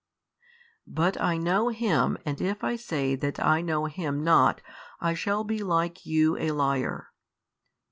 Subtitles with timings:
[0.87, 4.59] But I know Him and if I say that I know Him not
[4.99, 7.11] I shall be like you a liar.